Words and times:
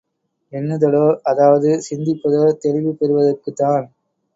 எண்ணுதலோ 0.53 1.03
அதாவது 1.23 1.69
சிந்திப்பதோ 1.89 2.43
தெளிவு 2.59 2.93
பெறுவதற்குத்தான். 3.01 3.87